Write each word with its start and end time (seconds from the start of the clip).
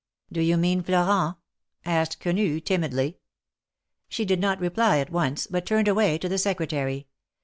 ^^" 0.31 0.33
Do 0.33 0.41
you 0.41 0.57
mean 0.57 0.81
Florent? 0.81 1.35
asked 1.85 2.19
Quenu, 2.21 2.59
timidly. 2.59 3.19
She 4.09 4.25
did 4.25 4.39
not 4.39 4.59
reply 4.59 4.97
at 4.97 5.11
once, 5.11 5.45
but 5.45 5.63
turned 5.63 5.87
away 5.87 6.17
to 6.17 6.27
the 6.27 6.39
Secretary. 6.39 7.05